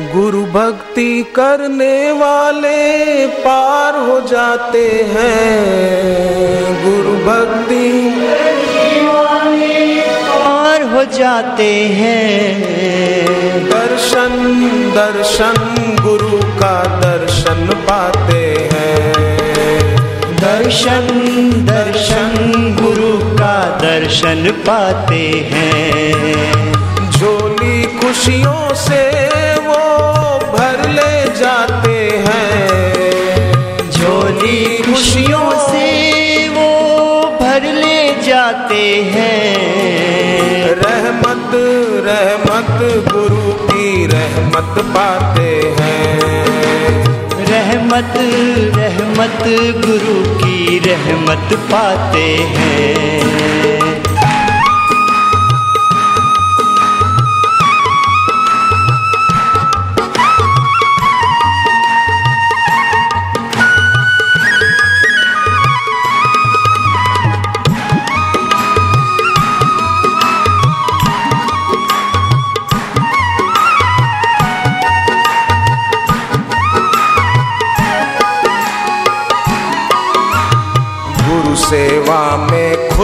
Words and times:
गुरु 0.00 0.42
भक्ति 0.42 1.32
करने 1.36 2.12
वाले 2.12 3.26
पार 3.26 3.96
हो 3.96 4.20
जाते 4.20 5.06
हैं। 5.08 5.54
गुरु 6.84 7.12
भक्ति 7.12 8.14
पार 10.28 10.82
हो 10.82 11.04
जाते 11.04 11.74
हैं। 11.74 12.60
दर्शन 13.64 14.34
दर्शन 14.94 15.74
गुरु 16.02 16.38
का 16.42 16.82
दर्शन 16.82 17.66
पाते 17.90 18.68
हैं। 18.72 19.12
दर्शन 20.36 21.06
दर्शन 21.66 22.32
गुरु 22.82 23.36
का 23.36 23.78
दर्शन 23.82 24.50
पाते 24.50 25.48
हैं। 25.52 26.12
झोली 27.10 27.82
खुशियों 27.82 28.74
से 28.74 29.24
रहमत 42.06 42.80
गुरु 43.12 43.52
की 43.52 44.06
रहमत 44.06 44.74
पाते 44.78 45.74
हैं। 45.80 46.44
रहमत 47.38 48.14
रहमत 48.76 49.44
गुरु 49.86 50.38
की 50.38 50.78
रहमत 50.78 51.54
पाते 51.72 52.26
हैं। 52.50 53.83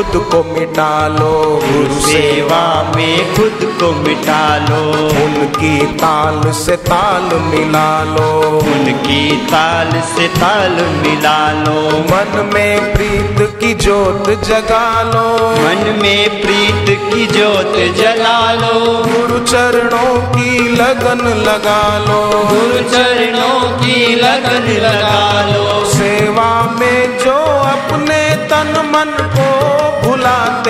खुद 0.00 0.22
को 0.24 0.44
मिटा 0.44 1.08
लो 1.08 1.60
गुरु 1.64 2.00
सेवा 2.00 2.92
में 2.96 3.34
खुद 3.34 3.58
को 3.62 3.92
मिटा 3.92 4.56
लो। 4.56 4.92
उनकी 5.24 5.86
ताल 5.86 6.52
से 6.52 6.76
ताल 6.76 7.22
मिला 7.22 8.04
लो। 8.04 8.58
उनकी 8.58 9.36
ताल 9.36 10.00
से 10.00 10.28
ताल 10.28 10.70
मिला 10.70 11.52
लो। 11.52 11.98
मन 11.98 12.50
में 12.54 12.92
प्रीत 12.92 13.60
की 13.60 13.74
जोत 13.74 14.44
जगा 14.44 15.02
लो। 15.02 15.50
मन 15.50 15.98
में 16.02 16.42
प्रीत 16.42 16.98
की 17.00 17.26
जोत 17.26 17.96
जला 17.96 18.52
लो। 18.52 19.04
गुरु 19.04 19.38
चरणों 19.38 20.20
की 20.20 20.68
लगन 20.68 21.28
लगा 21.28 21.98
लो। 21.98 22.48
गुरु 22.48 22.90
चरणों 22.90 23.78
की 23.78 24.14
लगन 24.14 24.72
लगा 24.82 25.42
लो। 25.42 25.84
सेवा 25.84 26.76
में 26.80 27.18
जो 27.18 27.36
अपने 27.60 28.30
तन 28.36 28.92
मन 28.94 29.16
को 29.20 29.79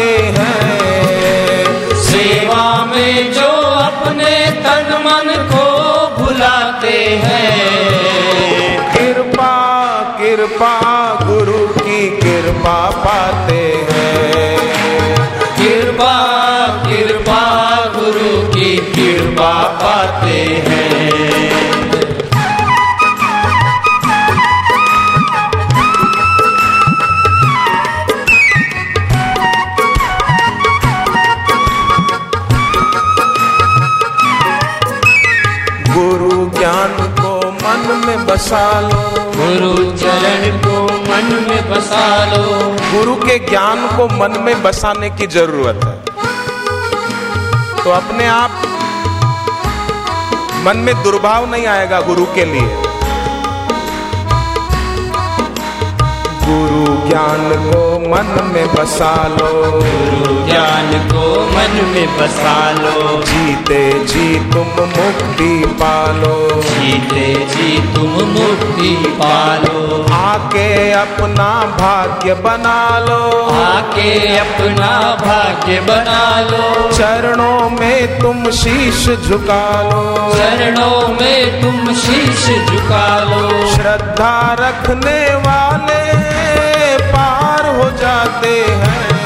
भुलाते 0.01 0.33
हैं। 0.37 1.95
सेवा 1.95 2.85
में 2.85 3.33
जो 3.33 3.51
अपने 3.81 4.35
तन 4.51 4.89
मन 5.05 5.29
को 5.53 5.67
भुलाते 6.19 6.99
हैं। 7.23 8.95
कृपा 8.95 9.57
कृपा 10.19 10.75
गुरु 11.23 11.67
की 11.69 12.01
कृपा 12.21 12.79
पाते 12.91 13.63
हैं। 13.91 14.59
कृपा 15.57 16.30
बसा 38.27 38.81
लो 38.81 39.03
गुरु 39.37 39.75
चरण 39.97 40.59
को 40.59 40.83
मन 41.09 41.27
में 41.49 41.71
बसा 41.71 42.07
लो 42.25 42.43
गुरु 42.93 43.15
के 43.15 43.39
ज्ञान 43.49 43.87
को 43.97 44.07
मन 44.17 44.41
में 44.41 44.63
बसाने 44.63 45.11
की 45.11 45.27
ज़रूरत 45.27 45.85
है। 45.85 45.97
तो 47.85 47.91
अपने 47.91 48.27
आप 48.27 48.51
मन 50.67 50.77
में 50.77 50.95
दुर्भाव 51.03 51.51
नहीं 51.51 51.67
आएगा 51.67 52.01
गुरु 52.01 52.25
के 52.35 52.45
लिए। 52.45 52.69
गुरु 56.45 57.09
ज्ञान 57.09 57.49
को 57.67 57.83
मन 58.09 58.53
में 58.55 58.67
बसा 58.75 59.15
लो 59.29 59.53
में 61.91 62.19
बसा 62.19 62.71
लो। 62.71 63.23
जीते 63.23 64.05
जी 64.05 64.39
तुम 64.53 64.85
मुक्ति 64.85 65.65
पालो। 65.67 66.63
जीते 66.63 67.35
जी 67.35 67.95
तुम 67.95 68.09
मुक्ति 68.09 69.05
पालो। 69.23 70.07
आके 70.13 70.93
अपना 70.93 71.77
भाग्य 71.79 72.35
बना 72.35 72.99
लो। 72.99 73.49
आके 73.65 74.37
अपना 74.37 75.17
भाग्य 75.27 75.81
बना 75.81 76.41
लो। 76.41 76.91
चरणों 76.93 77.71
में 77.71 78.19
तुम 78.19 78.51
शीश 78.51 79.09
झुका 79.29 79.83
लो। 79.83 80.33
चरणों 80.35 81.09
में 81.09 81.63
तुम 81.63 81.95
शीश 81.95 82.47
झुका 82.67 83.19
लो। 83.25 83.75
श्रद्धा 83.75 84.57
रखने 84.61 85.35
वाले 85.35 86.13
पार 86.99 87.67
हो 87.67 87.91
जाते 87.91 88.65
हैं। 88.69 89.20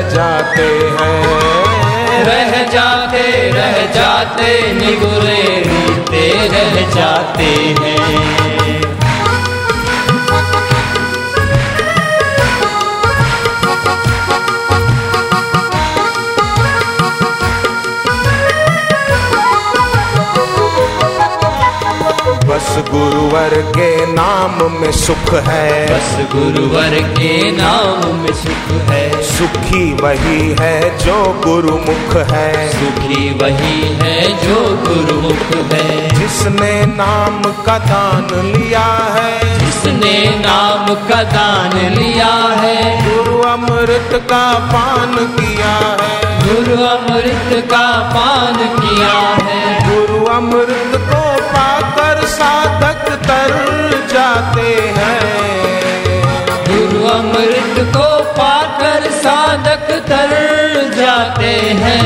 जाते 0.00 0.68
हैं। 0.96 2.24
रह 2.24 2.62
जाते 2.72 3.22
रह 3.50 3.86
जाते 3.92 4.72
निगुरे 4.72 5.42
रीते 5.66 6.28
रह 6.48 6.80
जाते 6.94 7.50
हैं। 7.80 8.47
गुरुवर 23.28 23.72
के 23.72 24.06
नाम 24.06 24.80
में 24.80 24.92
सुख 24.92 25.34
है। 25.34 25.94
बस 25.94 26.32
गुरुवर 26.34 27.08
के 27.08 27.52
नाम 27.52 28.16
में 28.16 28.32
सुख 28.32 28.70
है। 28.70 29.22
सुखी 29.22 29.92
वही 29.92 30.56
है 30.60 30.98
जो 30.98 31.40
गुरुमुख 31.44 32.16
है। 32.30 32.68
सुखी 32.68 33.30
वही 33.30 33.80
है 33.80 34.22
जो 34.22 34.84
गुरुमुख 34.88 35.72
है। 35.72 36.20
जिसने 36.20 36.86
नाम 36.86 37.42
का 37.42 37.78
दान 37.78 38.28
लिया 38.46 39.14
है। 39.14 39.58
जिसने 39.58 40.42
नाम 40.46 40.94
का 40.94 41.22
दान 41.22 41.72
लिया 41.76 42.60
है। 42.60 43.08
गुरु 43.08 43.38
अमृत 43.38 44.26
का 44.30 44.54
पान 44.54 45.16
किया 45.16 45.96
है। 46.00 46.38
गुरु 46.48 46.82
अमृत 46.84 47.64
का 47.70 48.00
पान 48.16 48.56
किया 48.56 49.46
है। 49.46 49.90
गुरु 49.90 50.26
अमृत 50.26 50.77
जाते 61.28 61.46
हैं। 61.82 61.97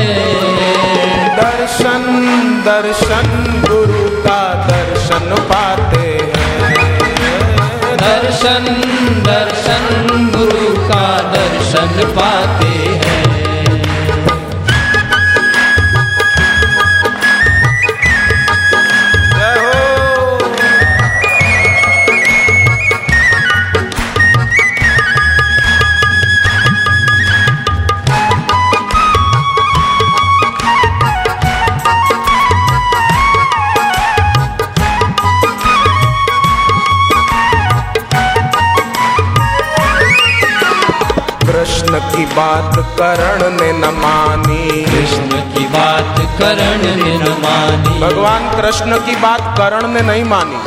करण 42.99 43.51
ने 43.61 43.71
न 43.71 43.85
मानी। 43.85 44.81
कृष्ण 44.81 45.53
की 45.53 45.65
बात 45.65 46.19
करण 46.39 47.03
ने 47.03 47.17
न 47.17 47.35
मानी। 47.39 47.99
भगवान 47.99 48.61
कृष्ण 48.61 48.97
की 48.97 49.15
बात 49.15 49.55
करण 49.57 49.87
ने 49.87 50.01
नहीं 50.01 50.23
मानी। 50.23 50.59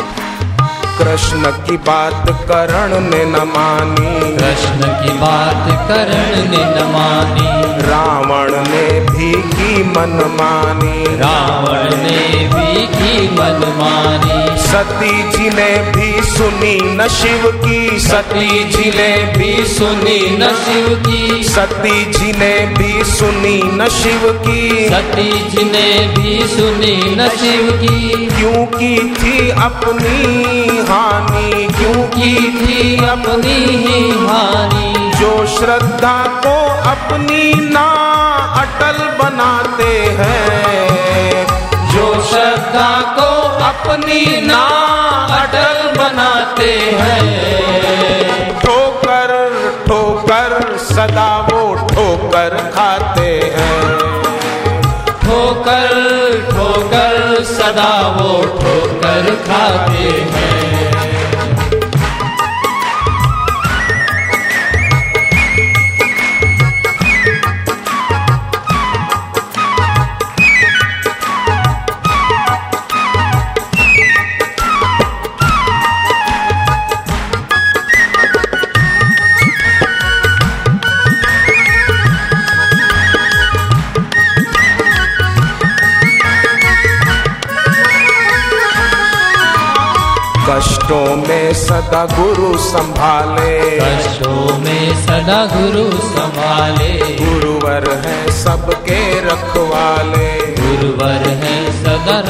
कृष्ण 0.98 1.50
की 1.50 1.76
बात 1.76 2.28
करण 2.28 3.00
ने 3.00 3.24
न 3.24 3.36
मानी। 3.36 4.36
कृष्ण 4.36 4.82
की 5.02 5.18
बात 5.18 5.88
करण 5.88 6.50
ने 6.50 6.64
न 6.64 6.84
मानी। 6.92 7.46
रावण 7.90 8.50
ने 8.68 9.00
भी 9.00 9.32
की 9.32 9.82
मन 9.82 10.36
मानी। 10.40 11.04
रावण 11.04 11.96
ने 11.96 12.48
भी 12.54 12.86
की 12.86 13.34
मन 13.34 13.74
मानी। 13.78 14.45
सती 14.66 15.22
जी 15.22 15.50
ने 15.50 15.92
भी 15.92 16.22
सुनी 16.22 16.80
न 16.82 17.08
शिव 17.08 17.62
की 17.64 18.00
सती 18.00 18.64
जी 18.64 18.90
ने 18.90 19.32
भी 19.38 19.66
सुनी 19.66 20.36
न 20.38 20.48
शिव 20.64 21.02
की 21.06 21.44
सती 21.44 22.04
जी 22.04 22.32
ने 22.32 22.66
भी 22.66 23.04
सुनी 23.04 23.62
न 23.64 23.88
शिव 23.88 24.42
की 24.46 24.88
सती 24.88 25.48
जी 25.48 25.64
ने 25.64 26.08
भी 26.08 26.48
सुनी 26.48 27.16
न 27.16 27.28
शिव 27.28 27.72
की 27.82 28.26
क्यों 28.26 28.66
की 28.66 29.14
थी 29.14 29.50
अपनी 29.50 30.78
हानि? 30.78 31.66
क्यों 31.66 32.04
की 32.08 32.34
थी 32.36 33.06
अपनी 33.06 33.54
ही 33.54 34.10
हानि? 34.10 35.10
जो 35.18 35.46
श्रद्धा 35.46 36.24
को 36.46 36.56
अपनी 36.90 37.54
ना 37.54 37.86
अटल 38.56 38.98
बनाते 39.22 40.16
हैं। 40.18 41.46
जो 41.92 42.24
श्रद्धा 42.30 43.16
को 43.18 43.35
अपनी 43.76 44.24
ना 44.40 44.62
अटल 45.36 45.78
बनाते 45.98 46.70
हैं। 47.00 48.60
ठोकर 48.60 49.32
ठोकर 49.86 50.54
सदा 50.78 51.28
वो 51.40 51.74
ठोकर 51.86 52.56
खाते 52.74 53.30
हैं। 53.56 53.98
ठोकर 55.24 55.92
ठोकर 56.50 57.44
सदा 57.44 57.92
वो 58.16 58.32
ठोकर 58.60 59.30
खाते 59.48 60.08
हैं। 60.34 60.95
कष्टों 90.86 91.16
में 91.16 91.54
सदा 91.54 92.06
गुरु 92.06 92.58
संभाले। 92.58 93.80
कष्टों 93.80 94.58
में 94.58 95.06
सदा 95.06 95.46
गुरु 95.46 95.98
संभाले। 95.98 97.16
गुरुवर 97.24 98.02
है 98.06 98.30
सबके 98.32 99.20
रखवाले। 99.20 100.54
गुरुवर 100.60 101.28
है 101.28 101.84
सदा 101.84 102.20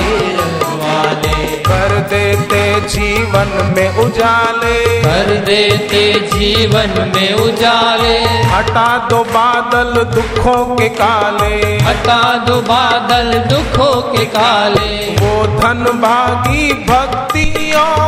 वाले 0.76 1.46
कर 1.46 1.88
देते 1.88 2.80
जीवन 2.80 3.74
में 3.76 3.96
उजाले। 3.96 5.02
कर 5.02 5.36
देते 5.46 6.12
जीवन 6.12 7.12
में 7.16 7.34
उजाले। 7.34 8.18
हटा 8.24 9.08
दो 9.10 9.24
बादल 9.24 10.04
दुखों 10.04 10.76
के 10.76 10.88
काले। 10.88 11.78
हटा 11.78 12.38
दो 12.38 12.56
बादल 12.56 13.38
दुखों 13.38 14.02
के 14.02 14.24
काले। 14.24 15.16
वो 15.20 15.46
धन 15.46 15.84
भागी 16.02 16.72
भक्ति 16.72 17.72
और 17.72 18.05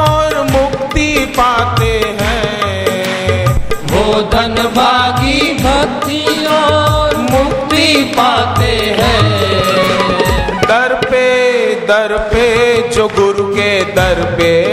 पाते 1.27 1.93
हैं। 2.21 3.47
वो 3.85 4.23
धन 4.23 4.55
भागी 4.77 5.53
भक्ति 5.55 6.47
और 6.47 7.17
मुक्ति 7.17 8.13
पाते 8.19 8.73
हैं। 8.99 9.19
दर 10.63 10.95
पे 10.95 11.29
दर 11.75 12.17
पे, 12.19 12.89
जो 12.89 13.09
गुरु 13.09 13.45
के 13.45 13.85
दर 13.85 14.37
पे 14.39 14.68